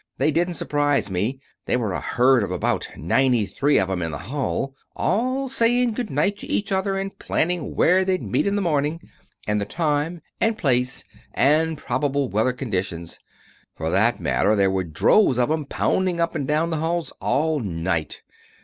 They 0.17 0.31
didn't 0.31 0.55
surprise 0.55 1.11
me. 1.11 1.39
There 1.67 1.77
was 1.77 1.91
a 1.95 1.99
herd 1.99 2.41
of 2.41 2.49
about 2.49 2.89
ninety 2.97 3.45
three 3.45 3.77
of 3.77 3.87
'em 3.87 4.01
in 4.01 4.09
the 4.09 4.17
hall, 4.17 4.73
all 4.95 5.47
saying 5.47 5.93
good 5.93 6.09
night 6.09 6.39
to 6.39 6.47
each 6.47 6.71
other, 6.71 6.97
and 6.97 7.19
planning 7.19 7.75
where 7.75 8.03
they'd 8.03 8.23
meet 8.23 8.47
in 8.47 8.55
the 8.55 8.63
morning, 8.63 8.99
and 9.45 9.61
the 9.61 9.65
time, 9.65 10.23
and 10.39 10.57
place 10.57 11.03
and 11.35 11.77
probable 11.77 12.29
weather 12.29 12.51
conditions. 12.51 13.19
For 13.75 13.91
that 13.91 14.19
matter, 14.19 14.55
there 14.55 14.71
were 14.71 14.83
droves 14.85 15.37
of 15.37 15.51
'em 15.51 15.65
pounding 15.65 16.19
up 16.19 16.33
and 16.33 16.47
down 16.47 16.71
the 16.71 16.77
halls 16.77 17.13
all 17.21 17.59
night. 17.59 18.23